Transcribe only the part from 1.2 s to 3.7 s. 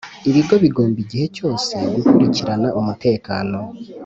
cyose gukurikirana umutekano